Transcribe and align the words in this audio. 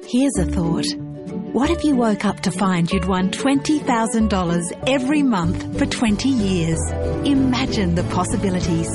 Here's 0.00 0.36
a 0.38 0.46
thought. 0.46 0.86
What 1.52 1.68
if 1.70 1.84
you 1.84 1.94
woke 1.94 2.24
up 2.24 2.40
to 2.40 2.50
find 2.50 2.90
you'd 2.90 3.04
won 3.04 3.30
$20,000 3.30 4.88
every 4.88 5.22
month 5.22 5.78
for 5.78 5.84
20 5.84 6.28
years? 6.28 6.80
Imagine 7.24 7.94
the 7.94 8.02
possibilities. 8.04 8.88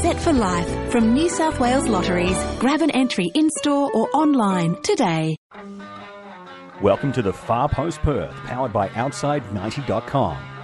Set 0.00 0.16
for 0.16 0.32
life 0.32 0.92
from 0.92 1.12
New 1.12 1.28
South 1.28 1.58
Wales 1.58 1.88
Lotteries. 1.88 2.36
Grab 2.60 2.82
an 2.82 2.92
entry 2.92 3.30
in 3.34 3.50
store 3.50 3.90
or 3.92 4.08
online 4.14 4.80
today. 4.82 5.36
Welcome 6.80 7.10
to 7.12 7.22
the 7.22 7.32
Far 7.32 7.68
Post 7.68 8.00
Perth, 8.02 8.34
powered 8.44 8.72
by 8.72 8.88
Outside90.com. 8.90 10.57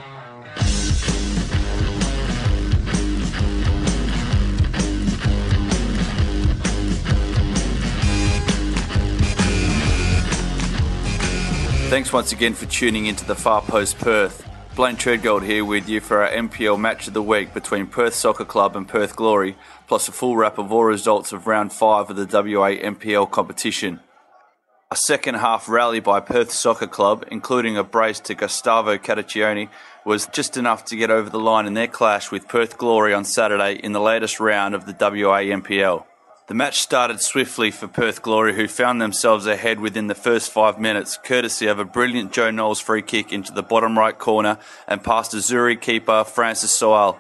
Thanks 11.95 12.13
once 12.13 12.33
again 12.33 12.55
for 12.55 12.67
tuning 12.67 13.07
into 13.07 13.25
the 13.25 13.37
Far 13.37 13.63
Post 13.63 13.99
Perth. 13.99 14.45
Blaine 14.75 14.97
Treadgold 14.97 15.45
here 15.45 15.65
with 15.65 15.89
you 15.89 16.01
for 16.01 16.25
our 16.25 16.29
NPL 16.29 16.77
match 16.77 17.07
of 17.07 17.15
the 17.15 17.23
week 17.23 17.55
between 17.55 17.87
Perth 17.87 18.15
Soccer 18.15 18.45
Club 18.45 18.75
and 18.75 18.89
Perth 18.89 19.15
Glory, 19.15 19.57
plus 19.87 20.09
a 20.09 20.13
full 20.13 20.37
wrap 20.37 20.59
of 20.59 20.73
all 20.73 20.83
results 20.83 21.33
of 21.33 21.47
round 21.47 21.73
five 21.73 22.11
of 22.11 22.17
the 22.17 22.25
WA 22.27 22.71
NPL 22.71 23.31
competition. 23.31 24.01
A 24.91 24.97
second 24.97 25.37
half 25.37 25.69
rally 25.69 26.01
by 26.01 26.19
Perth 26.19 26.51
Soccer 26.51 26.89
Club, 26.89 27.25
including 27.31 27.77
a 27.77 27.85
brace 27.85 28.19
to 28.19 28.35
Gustavo 28.35 28.99
Cataccione, 28.99 29.69
was 30.05 30.27
just 30.27 30.57
enough 30.57 30.85
to 30.87 30.97
get 30.97 31.13
over 31.13 31.31
the 31.31 31.39
line 31.39 31.65
in 31.65 31.75
their 31.75 31.87
clash 31.87 32.33
with 32.33 32.49
Perth 32.49 32.77
Glory 32.77 33.15
on 33.15 33.25
Saturday 33.25 33.75
in 33.75 33.93
the 33.93 34.01
latest 34.01 34.41
round 34.41 34.75
of 34.75 34.85
the 34.85 34.97
WA 34.99 35.43
NPL. 35.43 36.07
The 36.47 36.53
match 36.53 36.81
started 36.81 37.23
swiftly 37.23 37.71
for 37.71 37.89
Perth 37.89 38.21
Glory, 38.21 38.55
who 38.55 38.69
found 38.69 39.01
themselves 39.01 39.47
ahead 39.47 39.81
within 39.81 40.09
the 40.09 40.15
first 40.15 40.51
five 40.51 40.79
minutes, 40.79 41.17
courtesy 41.17 41.67
of 41.69 41.79
a 41.79 41.87
brilliant 41.87 42.33
Joe 42.35 42.51
Knowles 42.51 42.81
free 42.81 43.01
kick 43.01 43.33
into 43.33 43.51
the 43.51 43.63
bottom 43.63 43.99
right 43.99 44.19
corner 44.19 44.59
and 44.87 45.03
past 45.03 45.33
Azzurri 45.33 45.81
keeper 45.81 46.23
Francis 46.23 46.71
Soal. 46.71 47.19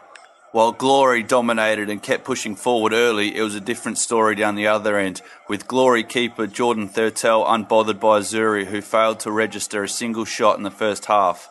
While 0.52 0.72
Glory 0.72 1.22
dominated 1.22 1.88
and 1.88 2.02
kept 2.02 2.24
pushing 2.24 2.54
forward 2.54 2.92
early, 2.92 3.34
it 3.34 3.40
was 3.40 3.54
a 3.54 3.60
different 3.60 3.96
story 3.96 4.34
down 4.34 4.56
the 4.56 4.66
other 4.66 4.98
end, 4.98 5.22
with 5.48 5.66
Glory 5.66 6.04
keeper 6.04 6.46
Jordan 6.46 6.86
Thurtell 6.86 7.46
unbothered 7.46 7.98
by 7.98 8.18
Azzurri, 8.18 8.66
who 8.66 8.82
failed 8.82 9.20
to 9.20 9.32
register 9.32 9.82
a 9.82 9.88
single 9.88 10.26
shot 10.26 10.58
in 10.58 10.64
the 10.64 10.70
first 10.70 11.06
half. 11.06 11.48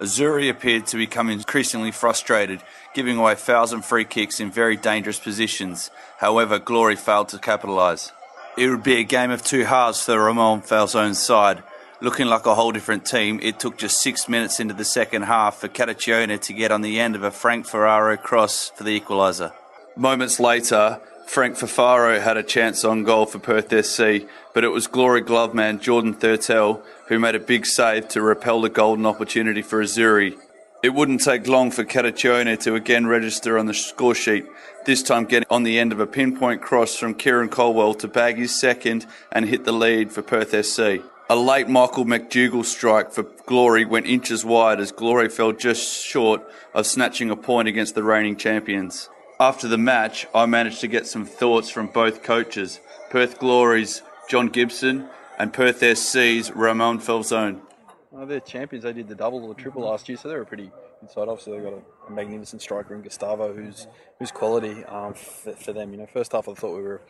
Azzurri 0.00 0.48
appeared 0.48 0.86
to 0.86 0.96
become 0.96 1.28
increasingly 1.28 1.90
frustrated, 1.90 2.62
giving 2.94 3.18
away 3.18 3.34
fouls 3.34 3.72
and 3.72 3.84
free 3.84 4.06
kicks 4.06 4.40
in 4.40 4.50
very 4.50 4.76
dangerous 4.76 5.18
positions. 5.18 5.90
However, 6.18 6.58
Glory 6.58 6.96
failed 6.96 7.28
to 7.28 7.38
capitalise. 7.38 8.12
It 8.56 8.70
would 8.70 8.82
be 8.82 8.96
a 8.96 9.04
game 9.04 9.30
of 9.30 9.44
two 9.44 9.64
halves 9.64 10.02
for 10.02 10.18
Ramon 10.18 10.62
Falzone's 10.62 11.18
side. 11.18 11.62
Looking 12.00 12.28
like 12.28 12.46
a 12.46 12.54
whole 12.54 12.72
different 12.72 13.04
team, 13.04 13.40
it 13.42 13.60
took 13.60 13.76
just 13.76 14.00
six 14.00 14.26
minutes 14.26 14.58
into 14.58 14.72
the 14.72 14.86
second 14.86 15.22
half 15.22 15.56
for 15.56 15.68
Cataccione 15.68 16.40
to 16.40 16.52
get 16.54 16.72
on 16.72 16.80
the 16.80 16.98
end 16.98 17.14
of 17.14 17.22
a 17.22 17.30
Frank 17.30 17.66
Ferraro 17.66 18.16
cross 18.16 18.70
for 18.70 18.84
the 18.84 18.98
equaliser. 18.98 19.52
Moments 19.96 20.40
later, 20.40 20.98
Frank 21.30 21.56
Fafaro 21.56 22.18
had 22.18 22.36
a 22.36 22.42
chance 22.42 22.84
on 22.84 23.04
goal 23.04 23.24
for 23.24 23.38
Perth 23.38 23.68
SC, 23.86 24.28
but 24.52 24.64
it 24.64 24.70
was 24.70 24.88
glory 24.88 25.20
glove 25.20 25.54
man 25.54 25.78
Jordan 25.78 26.12
Thurtell 26.12 26.82
who 27.06 27.20
made 27.20 27.36
a 27.36 27.38
big 27.38 27.66
save 27.66 28.08
to 28.08 28.20
repel 28.20 28.60
the 28.60 28.68
golden 28.68 29.06
opportunity 29.06 29.62
for 29.62 29.80
Azzurri. 29.80 30.36
It 30.82 30.88
wouldn't 30.88 31.22
take 31.22 31.46
long 31.46 31.70
for 31.70 31.84
Cataccione 31.84 32.58
to 32.64 32.74
again 32.74 33.06
register 33.06 33.58
on 33.58 33.66
the 33.66 33.74
score 33.74 34.16
sheet, 34.16 34.44
this 34.86 35.04
time 35.04 35.24
getting 35.24 35.46
on 35.50 35.62
the 35.62 35.78
end 35.78 35.92
of 35.92 36.00
a 36.00 36.06
pinpoint 36.08 36.62
cross 36.62 36.96
from 36.96 37.14
Kieran 37.14 37.48
Colwell 37.48 37.94
to 37.94 38.08
bag 38.08 38.36
his 38.36 38.58
second 38.58 39.06
and 39.30 39.44
hit 39.44 39.62
the 39.64 39.72
lead 39.72 40.10
for 40.10 40.22
Perth 40.22 40.50
SC. 40.66 40.80
A 41.28 41.36
late 41.36 41.68
Michael 41.68 42.06
McDougall 42.06 42.64
strike 42.64 43.12
for 43.12 43.22
Glory 43.46 43.84
went 43.84 44.06
inches 44.06 44.44
wide 44.44 44.80
as 44.80 44.90
Glory 44.90 45.28
fell 45.28 45.52
just 45.52 46.04
short 46.04 46.42
of 46.74 46.86
snatching 46.86 47.30
a 47.30 47.36
point 47.36 47.68
against 47.68 47.94
the 47.94 48.02
reigning 48.02 48.34
champions. 48.34 49.08
After 49.40 49.68
the 49.68 49.78
match, 49.78 50.26
I 50.34 50.44
managed 50.44 50.82
to 50.82 50.86
get 50.86 51.06
some 51.06 51.24
thoughts 51.24 51.70
from 51.70 51.86
both 51.86 52.22
coaches, 52.22 52.78
Perth 53.08 53.38
Glory's 53.38 54.02
John 54.28 54.48
Gibson 54.48 55.08
and 55.38 55.50
Perth 55.50 55.78
SC's 55.78 56.54
Ramon 56.54 56.98
Falzone. 56.98 57.58
Well, 58.10 58.26
they're 58.26 58.40
champions. 58.40 58.84
They 58.84 58.92
did 58.92 59.08
the 59.08 59.14
double 59.14 59.42
or 59.42 59.54
the 59.54 59.58
triple 59.58 59.80
last 59.80 60.10
year, 60.10 60.18
so 60.18 60.28
they're 60.28 60.42
a 60.42 60.44
pretty 60.46 60.70
good 61.00 61.10
side. 61.10 61.26
Obviously, 61.26 61.54
they've 61.54 61.62
got 61.62 61.72
a, 61.72 61.82
a 62.08 62.10
magnificent 62.10 62.60
striker 62.60 62.94
in 62.94 63.00
Gustavo, 63.00 63.54
who's 63.54 63.86
who's 64.18 64.30
quality 64.30 64.84
um, 64.84 65.14
for, 65.14 65.52
for, 65.52 65.72
them. 65.72 65.92
You 65.92 66.00
know, 66.00 66.06
first 66.06 66.32
half 66.32 66.46
I 66.46 66.52
thought 66.52 66.76
we 66.76 66.82
were, 66.82 67.00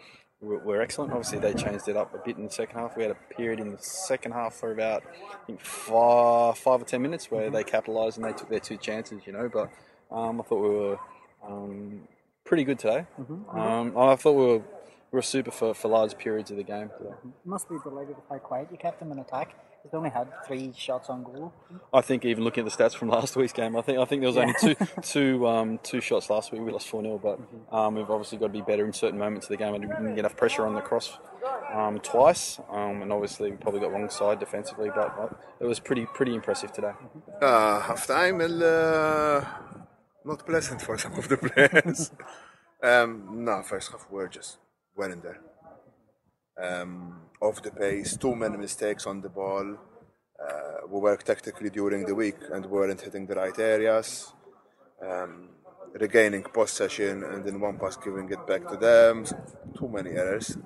we 0.40 0.56
were 0.58 0.80
excellent. 0.80 1.10
Obviously, 1.10 1.40
they 1.40 1.52
changed 1.52 1.88
it 1.88 1.96
up 1.96 2.14
a 2.14 2.18
bit 2.18 2.36
in 2.36 2.44
the 2.44 2.50
second 2.52 2.78
half. 2.78 2.96
We 2.96 3.02
had 3.02 3.10
a 3.10 3.34
period 3.34 3.58
in 3.58 3.72
the 3.72 3.78
second 3.78 4.32
half 4.32 4.54
for 4.54 4.70
about 4.70 5.02
I 5.32 5.46
think 5.48 5.60
five, 5.60 6.56
five 6.58 6.80
or 6.80 6.84
ten 6.84 7.02
minutes 7.02 7.28
where 7.28 7.50
they 7.50 7.64
capitalised 7.64 8.18
and 8.18 8.24
they 8.24 8.34
took 8.34 8.48
their 8.48 8.60
two 8.60 8.76
chances. 8.76 9.22
You 9.26 9.32
know, 9.32 9.50
but 9.52 9.68
um, 10.14 10.40
I 10.40 10.44
thought 10.44 10.62
we 10.62 10.68
were 10.68 10.98
um, 11.44 12.02
pretty 12.44 12.64
good 12.64 12.78
today. 12.78 13.06
Mm-hmm. 13.20 13.58
Um, 13.58 13.96
I 13.96 14.16
thought 14.16 14.32
we 14.32 14.46
were 14.46 14.62
we 15.12 15.16
were 15.16 15.22
super 15.22 15.50
for, 15.50 15.74
for 15.74 15.88
large 15.88 16.16
periods 16.16 16.50
of 16.50 16.56
the 16.56 16.62
game. 16.62 16.90
Yeah. 17.02 17.10
Must 17.44 17.68
be 17.68 17.76
delighted 17.82 18.16
with 18.16 18.24
how 18.28 18.38
quiet 18.38 18.68
you 18.70 18.78
kept 18.78 19.00
them 19.00 19.10
in 19.12 19.18
attack. 19.18 19.54
He's 19.82 19.94
only 19.94 20.10
had 20.10 20.28
three 20.46 20.72
shots 20.76 21.08
on 21.08 21.22
goal. 21.22 21.54
I 21.92 22.02
think 22.02 22.24
even 22.26 22.44
looking 22.44 22.66
at 22.66 22.70
the 22.70 22.84
stats 22.84 22.94
from 22.94 23.08
last 23.16 23.34
week's 23.34 23.52
game, 23.52 23.76
I 23.76 23.80
think 23.80 23.98
I 23.98 24.04
think 24.04 24.20
there 24.20 24.28
was 24.28 24.36
yeah. 24.36 24.42
only 24.42 24.54
two 24.60 24.86
two 25.02 25.48
um, 25.48 25.78
two 25.82 26.00
shots 26.00 26.28
last 26.28 26.52
week. 26.52 26.60
We 26.60 26.70
lost 26.70 26.88
four 26.88 27.02
0 27.02 27.18
but 27.18 27.40
mm-hmm. 27.40 27.74
um, 27.74 27.94
we've 27.94 28.10
obviously 28.10 28.38
got 28.38 28.48
to 28.48 28.52
be 28.52 28.60
better 28.60 28.84
in 28.84 28.92
certain 28.92 29.18
moments 29.18 29.46
of 29.46 29.50
the 29.50 29.56
game. 29.56 29.74
I 29.74 29.78
didn't 29.78 30.10
get 30.10 30.20
enough 30.20 30.36
pressure 30.36 30.66
on 30.66 30.74
the 30.74 30.82
cross 30.82 31.18
um, 31.72 31.98
twice, 32.00 32.60
um, 32.70 33.02
and 33.02 33.12
obviously 33.12 33.50
we 33.50 33.56
probably 33.56 33.80
got 33.80 33.92
wrong 33.92 34.10
side 34.10 34.38
defensively. 34.38 34.90
But 34.94 35.18
uh, 35.18 35.28
it 35.60 35.64
was 35.64 35.80
pretty 35.80 36.06
pretty 36.06 36.34
impressive 36.34 36.72
today. 36.72 36.92
Uh, 37.40 37.80
half 37.80 38.06
time, 38.06 38.40
uh, 38.40 39.44
not 40.24 40.46
pleasant 40.46 40.82
for 40.82 40.98
some 40.98 41.14
of 41.14 41.28
the 41.28 41.36
players. 41.48 42.10
um, 42.82 43.44
no, 43.44 43.62
first 43.62 43.90
half 43.90 44.06
we're 44.10 44.28
just 44.28 44.58
weren't 44.96 45.22
there. 45.22 45.40
Um, 46.62 47.22
off 47.40 47.62
the 47.62 47.70
pace, 47.70 48.16
too 48.16 48.34
many 48.34 48.56
mistakes 48.56 49.06
on 49.06 49.20
the 49.20 49.28
ball. 49.28 49.78
Uh, 50.42 50.86
we 50.88 51.00
worked 51.00 51.26
tactically 51.26 51.70
during 51.70 52.04
the 52.04 52.14
week 52.14 52.36
and 52.52 52.66
weren't 52.66 53.00
hitting 53.00 53.26
the 53.26 53.34
right 53.34 53.58
areas. 53.58 54.32
Um, 55.02 55.50
regaining 55.94 56.42
possession 56.42 57.24
and 57.24 57.44
then 57.44 57.58
one 57.58 57.78
pass 57.78 57.96
giving 57.96 58.30
it 58.30 58.46
back 58.46 58.68
to 58.68 58.76
them. 58.76 59.24
Too 59.76 59.88
many 59.88 60.10
errors. 60.10 60.56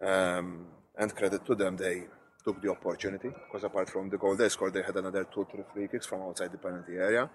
Um, 0.00 0.66
and 0.96 1.14
credit 1.14 1.44
to 1.46 1.54
them, 1.54 1.76
they 1.76 2.04
took 2.44 2.60
the 2.62 2.70
opportunity 2.70 3.28
because 3.28 3.64
apart 3.64 3.90
from 3.90 4.08
the 4.10 4.18
goal 4.18 4.36
they 4.36 4.48
scored, 4.48 4.74
they 4.74 4.82
had 4.82 4.96
another 4.96 5.24
two, 5.24 5.46
three 5.50 5.64
free 5.72 5.88
kicks 5.88 6.06
from 6.06 6.22
outside 6.22 6.52
the 6.52 6.58
penalty 6.58 6.96
area. 6.96 7.28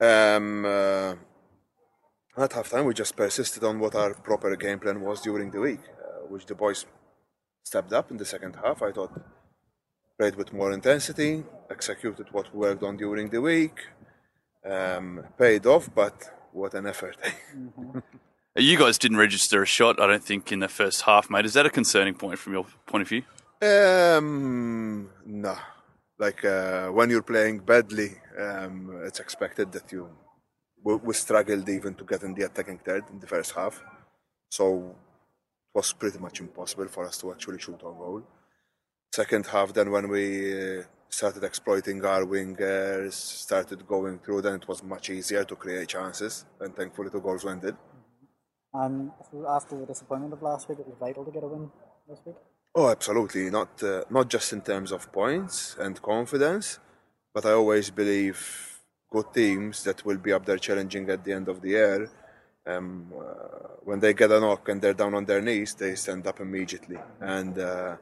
Um, 0.00 0.64
uh, 0.64 1.14
at 2.36 2.50
halftime, 2.50 2.86
we 2.86 2.94
just 2.94 3.16
persisted 3.16 3.64
on 3.64 3.80
what 3.80 3.94
our 3.94 4.14
proper 4.14 4.54
game 4.56 4.78
plan 4.78 5.00
was 5.00 5.20
during 5.20 5.50
the 5.50 5.60
week, 5.60 5.80
uh, 5.80 6.26
which 6.28 6.46
the 6.46 6.54
boys 6.54 6.86
stepped 7.64 7.92
up 7.92 8.10
in 8.10 8.16
the 8.16 8.24
second 8.24 8.56
half. 8.62 8.80
I 8.82 8.92
thought 8.92 9.12
played 10.18 10.36
with 10.36 10.52
more 10.52 10.72
intensity, 10.72 11.44
executed 11.70 12.26
what 12.32 12.52
we 12.52 12.60
worked 12.60 12.82
on 12.82 12.96
during 12.96 13.28
the 13.30 13.40
week, 13.40 13.78
um, 14.64 15.24
paid 15.38 15.66
off, 15.66 15.88
but 15.94 16.30
what 16.52 16.74
an 16.74 16.86
effort. 16.86 17.16
mm-hmm. 17.56 17.98
You 18.56 18.76
guys 18.76 18.98
didn't 18.98 19.18
register 19.18 19.62
a 19.62 19.66
shot, 19.66 20.00
I 20.00 20.08
don't 20.08 20.24
think, 20.24 20.50
in 20.50 20.58
the 20.58 20.68
first 20.68 21.02
half, 21.02 21.30
mate. 21.30 21.46
Is 21.46 21.54
that 21.54 21.64
a 21.64 21.70
concerning 21.70 22.14
point 22.14 22.40
from 22.40 22.54
your 22.54 22.66
point 22.86 23.02
of 23.02 23.08
view? 23.08 23.22
Um, 23.62 25.10
no. 25.24 25.56
Like 26.18 26.44
uh, 26.44 26.88
when 26.88 27.08
you're 27.08 27.22
playing 27.22 27.60
badly, 27.60 28.16
um, 28.38 29.02
it's 29.04 29.20
expected 29.20 29.72
that 29.72 29.90
you 29.92 30.08
we, 30.82 30.94
we, 30.96 31.14
struggled 31.14 31.68
even 31.68 31.94
to 31.94 32.04
get 32.04 32.22
in 32.22 32.34
the 32.34 32.44
attacking 32.44 32.78
third 32.78 33.04
in 33.12 33.18
the 33.18 33.26
first 33.26 33.52
half. 33.52 33.82
So 34.50 34.94
it 35.74 35.74
was 35.74 35.92
pretty 35.92 36.18
much 36.18 36.40
impossible 36.40 36.88
for 36.88 37.04
us 37.04 37.18
to 37.18 37.32
actually 37.32 37.58
shoot 37.58 37.82
on 37.82 37.98
goal. 37.98 38.22
Second 39.12 39.46
half, 39.46 39.72
then 39.72 39.90
when 39.90 40.08
we 40.08 40.78
uh, 40.78 40.82
started 41.08 41.42
exploiting 41.44 42.04
our 42.04 42.24
wingers, 42.24 43.12
started 43.12 43.86
going 43.86 44.18
through, 44.20 44.42
then 44.42 44.54
it 44.54 44.68
was 44.68 44.82
much 44.82 45.10
easier 45.10 45.44
to 45.44 45.56
create 45.56 45.88
chances, 45.88 46.44
and 46.60 46.76
thankfully 46.76 47.08
the 47.08 47.20
goals 47.20 47.44
went 47.44 47.64
in. 47.64 47.76
And 48.74 49.10
after 49.48 49.78
the 49.78 49.86
disappointment 49.86 50.34
of 50.34 50.42
last 50.42 50.68
week, 50.68 50.78
it 50.78 50.86
was 50.86 50.96
vital 51.00 51.24
to 51.24 51.30
get 51.30 51.42
a 51.42 51.48
win 51.48 51.70
this 52.08 52.20
week. 52.24 52.36
Oh, 52.74 52.90
absolutely! 52.90 53.50
Not 53.50 53.82
uh, 53.82 54.04
not 54.10 54.28
just 54.28 54.52
in 54.52 54.60
terms 54.60 54.92
of 54.92 55.10
points 55.10 55.74
and 55.80 56.00
confidence, 56.00 56.78
but 57.38 57.46
I 57.46 57.52
always 57.52 57.88
believe 57.90 58.38
good 59.08 59.32
teams 59.32 59.84
that 59.84 60.04
will 60.04 60.16
be 60.16 60.32
up 60.32 60.44
there 60.44 60.58
challenging 60.58 61.08
at 61.08 61.22
the 61.22 61.32
end 61.32 61.46
of 61.48 61.60
the 61.60 61.68
year, 61.68 62.10
um, 62.66 63.12
uh, 63.16 63.68
when 63.88 64.00
they 64.00 64.12
get 64.12 64.32
a 64.32 64.40
knock 64.40 64.68
and 64.68 64.82
they're 64.82 65.00
down 65.02 65.14
on 65.14 65.24
their 65.24 65.40
knees, 65.40 65.72
they 65.74 65.94
stand 65.94 66.26
up 66.26 66.40
immediately. 66.40 66.98
And 67.20 67.56
uh, 67.56 67.96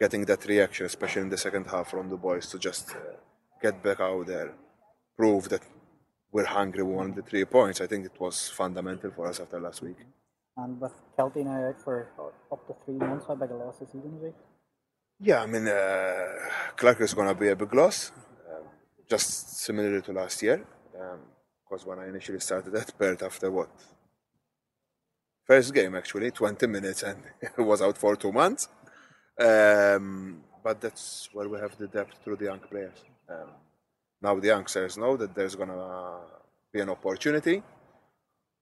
getting 0.00 0.24
that 0.24 0.44
reaction, 0.44 0.86
especially 0.86 1.22
in 1.22 1.28
the 1.28 1.36
second 1.36 1.66
half 1.68 1.90
from 1.92 2.08
the 2.08 2.16
boys, 2.16 2.48
to 2.48 2.58
just 2.58 2.90
uh, 2.90 3.14
get 3.62 3.80
back 3.80 4.00
out 4.00 4.26
there, 4.26 4.50
prove 5.16 5.48
that 5.50 5.62
we're 6.32 6.52
hungry, 6.58 6.82
we 6.82 6.92
want 6.92 7.14
the 7.14 7.22
three 7.22 7.44
points. 7.44 7.80
I 7.80 7.86
think 7.86 8.06
it 8.06 8.18
was 8.18 8.48
fundamental 8.48 9.12
for 9.12 9.28
us 9.28 9.38
after 9.38 9.60
last 9.60 9.82
week. 9.82 9.98
And 10.56 10.80
with 10.80 10.96
Kelty 11.16 11.44
now 11.44 11.68
out 11.68 11.80
for 11.84 12.08
up 12.50 12.66
to 12.66 12.74
three 12.84 12.96
months, 12.96 13.26
how 13.28 13.36
big 13.36 13.52
a 13.52 13.54
loss 13.54 13.78
this 13.78 13.92
season 13.92 14.18
is 14.20 14.34
Yeah, 15.20 15.42
I 15.42 15.46
mean, 15.46 15.68
uh, 15.68 16.26
Clark 16.76 17.00
is 17.02 17.14
going 17.14 17.28
to 17.28 17.34
be 17.36 17.50
a 17.50 17.54
big 17.54 17.72
loss, 17.72 18.10
just 19.10 19.58
similar 19.58 20.00
to 20.00 20.12
last 20.12 20.42
year. 20.42 20.64
Because 21.64 21.84
when 21.84 21.98
I 21.98 22.08
initially 22.08 22.40
started 22.40 22.74
at 22.74 22.96
Perth, 22.96 23.22
after 23.22 23.50
what? 23.50 23.70
First 25.44 25.74
game, 25.74 25.94
actually, 25.96 26.30
20 26.30 26.66
minutes, 26.66 27.02
and 27.02 27.18
was 27.58 27.82
out 27.82 27.98
for 27.98 28.16
two 28.16 28.32
months. 28.32 28.68
Um, 29.38 30.42
but 30.62 30.80
that's 30.80 31.28
where 31.32 31.48
we 31.48 31.58
have 31.58 31.76
the 31.76 31.88
depth 31.88 32.22
through 32.22 32.36
the 32.36 32.44
young 32.44 32.60
players. 32.60 32.98
Um, 33.28 33.50
now 34.22 34.38
the 34.38 34.48
youngsters 34.48 34.96
know 34.98 35.16
that 35.16 35.34
there's 35.34 35.56
going 35.56 35.70
to 35.70 36.20
be 36.72 36.80
an 36.80 36.90
opportunity, 36.90 37.62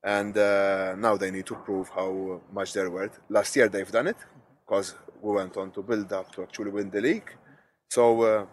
and 0.04 0.36
uh, 0.38 0.94
now 0.96 1.16
they 1.16 1.30
need 1.30 1.46
to 1.46 1.56
prove 1.56 1.88
how 1.88 2.40
much 2.52 2.72
they're 2.72 2.90
worth. 2.90 3.18
Last 3.28 3.56
year 3.56 3.68
they've 3.68 3.90
done 3.90 4.06
it 4.06 4.16
because 4.64 4.94
we 5.20 5.34
went 5.34 5.56
on 5.56 5.72
to 5.72 5.82
build 5.82 6.12
up 6.12 6.30
to 6.32 6.42
actually 6.42 6.70
win 6.70 6.90
the 6.90 7.00
league. 7.00 7.30
So 7.90 8.22
uh, 8.22 8.46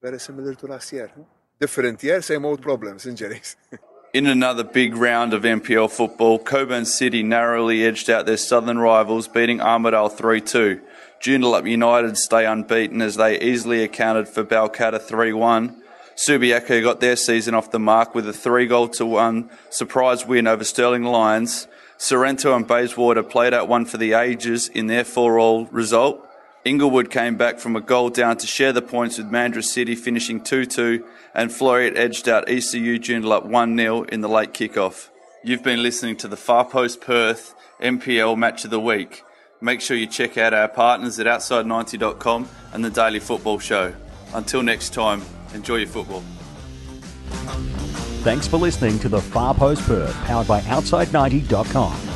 very 0.00 0.20
similar 0.20 0.54
to 0.54 0.66
last 0.66 0.92
year. 0.92 1.10
Different 1.60 2.02
year, 2.02 2.22
same 2.22 2.44
old 2.44 2.62
problems, 2.62 3.06
injuries. 3.06 3.56
In 4.14 4.26
another 4.26 4.64
big 4.64 4.96
round 4.96 5.34
of 5.34 5.42
NPL 5.42 5.90
football, 5.90 6.38
Cockburn 6.38 6.86
City 6.86 7.22
narrowly 7.22 7.84
edged 7.84 8.08
out 8.08 8.24
their 8.24 8.38
southern 8.38 8.78
rivals, 8.78 9.28
beating 9.28 9.60
Armadale 9.60 10.08
3 10.08 10.40
2. 10.40 10.80
Joondalup 11.20 11.68
United 11.68 12.16
stay 12.16 12.46
unbeaten 12.46 13.02
as 13.02 13.16
they 13.16 13.38
easily 13.40 13.82
accounted 13.82 14.28
for 14.28 14.44
Balcatta 14.44 15.00
3 15.00 15.32
1. 15.34 15.82
Subiaco 16.16 16.82
got 16.82 17.00
their 17.00 17.16
season 17.16 17.54
off 17.54 17.70
the 17.70 17.78
mark 17.78 18.14
with 18.14 18.26
a 18.26 18.32
3 18.32 18.66
goal 18.66 18.88
to 18.88 19.04
1 19.04 19.50
surprise 19.68 20.24
win 20.24 20.46
over 20.46 20.64
Stirling 20.64 21.04
Lions. 21.04 21.68
Sorrento 21.98 22.54
and 22.54 22.66
Bayswater 22.66 23.24
played 23.24 23.52
out 23.52 23.68
one 23.68 23.84
for 23.84 23.98
the 23.98 24.14
ages 24.14 24.68
in 24.68 24.86
their 24.86 25.04
4 25.04 25.38
all 25.38 25.66
result. 25.66 26.27
Inglewood 26.68 27.10
came 27.10 27.38
back 27.38 27.58
from 27.58 27.76
a 27.76 27.80
goal 27.80 28.10
down 28.10 28.36
to 28.36 28.46
share 28.46 28.74
the 28.74 28.82
points 28.82 29.16
with 29.16 29.30
Mandurah 29.30 29.64
City, 29.64 29.94
finishing 29.94 30.38
2 30.38 30.66
2, 30.66 31.02
and 31.34 31.50
Floreat 31.50 31.96
edged 31.96 32.28
out 32.28 32.46
ECU 32.46 32.98
Joondalup 32.98 33.46
1 33.46 33.74
0 33.74 34.02
in 34.02 34.20
the 34.20 34.28
late 34.28 34.52
kickoff. 34.52 35.08
You've 35.42 35.62
been 35.62 35.82
listening 35.82 36.16
to 36.18 36.28
the 36.28 36.36
Far 36.36 36.66
Post 36.66 37.00
Perth 37.00 37.54
NPL 37.80 38.36
Match 38.36 38.66
of 38.66 38.70
the 38.70 38.78
Week. 38.78 39.22
Make 39.62 39.80
sure 39.80 39.96
you 39.96 40.06
check 40.06 40.36
out 40.36 40.52
our 40.52 40.68
partners 40.68 41.18
at 41.18 41.26
Outside90.com 41.26 42.46
and 42.74 42.84
the 42.84 42.90
Daily 42.90 43.20
Football 43.20 43.60
Show. 43.60 43.94
Until 44.34 44.62
next 44.62 44.92
time, 44.92 45.22
enjoy 45.54 45.76
your 45.76 45.88
football. 45.88 46.22
Thanks 48.24 48.46
for 48.46 48.58
listening 48.58 48.98
to 48.98 49.08
the 49.08 49.22
Far 49.22 49.54
Post 49.54 49.86
Perth, 49.86 50.14
powered 50.26 50.46
by 50.46 50.60
Outside90.com. 50.60 52.07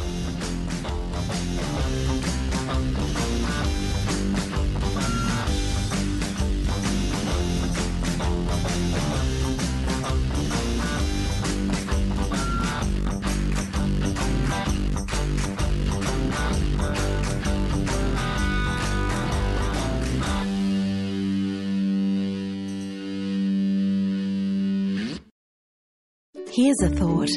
Here's 26.54 26.82
a 26.82 26.90
thought. 26.90 27.31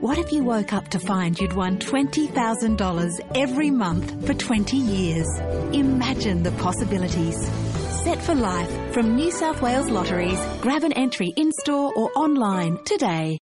What 0.00 0.16
if 0.16 0.32
you 0.32 0.42
woke 0.42 0.72
up 0.72 0.88
to 0.88 0.98
find 0.98 1.38
you'd 1.38 1.52
won 1.52 1.76
$20,000 1.76 3.36
every 3.36 3.70
month 3.70 4.26
for 4.26 4.32
20 4.32 4.78
years? 4.78 5.26
Imagine 5.74 6.42
the 6.42 6.52
possibilities. 6.52 7.36
Set 8.02 8.22
for 8.22 8.34
life 8.34 8.94
from 8.94 9.14
New 9.14 9.30
South 9.30 9.60
Wales 9.60 9.90
Lotteries. 9.90 10.40
Grab 10.62 10.84
an 10.84 10.94
entry 10.94 11.34
in 11.36 11.52
store 11.52 11.92
or 11.94 12.10
online 12.16 12.82
today. 12.86 13.38